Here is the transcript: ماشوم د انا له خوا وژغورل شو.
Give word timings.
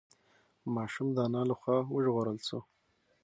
ماشوم 0.75 1.07
د 1.13 1.17
انا 1.27 1.41
له 1.49 1.55
خوا 1.59 1.77
وژغورل 1.93 2.37
شو. 2.47 2.59